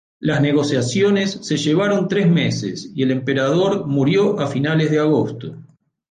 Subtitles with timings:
[0.19, 5.53] Las negociaciones se llevaron tres meses y el emperador murió a finales de agosto.